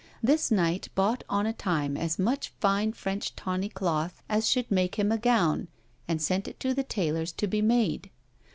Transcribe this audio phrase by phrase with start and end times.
[0.23, 4.95] This knight bought on a time as much fine French tawny cloth as should make
[4.95, 5.67] him a gown,
[6.07, 8.09] and sent it to the taylor's to be made.